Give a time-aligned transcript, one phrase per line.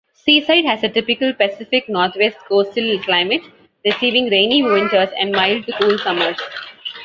[0.15, 3.43] Seaside has a typical Pacific Northwest coastal climate,
[3.85, 6.37] receiving rainy winters and mild-to-cool summers.